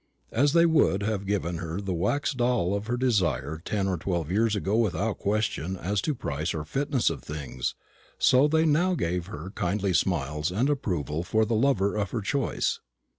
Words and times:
As 0.31 0.53
they 0.53 0.65
would 0.65 1.03
have 1.03 1.27
given 1.27 1.59
her 1.59 1.79
the 1.79 1.93
wax 1.93 2.33
doll 2.33 2.73
of 2.73 2.87
her 2.87 2.97
desire 2.97 3.61
ten 3.63 3.87
or 3.87 3.97
twelve 3.99 4.31
years 4.31 4.55
ago 4.55 4.75
without 4.75 5.19
question 5.19 5.77
as 5.77 6.01
to 6.01 6.15
price 6.15 6.55
or 6.55 6.63
fitness 6.65 7.11
of 7.11 7.21
things, 7.21 7.75
so 8.17 8.47
they 8.47 8.65
now 8.65 8.95
gave 8.95 9.27
her 9.27 9.37
their 9.41 9.49
kindly 9.51 9.93
smiles 9.93 10.49
and 10.49 10.71
approval 10.71 11.21
for 11.21 11.45
the 11.45 11.53
lover 11.53 11.95
of 11.95 12.09
her 12.09 12.21
choice. 12.21 12.79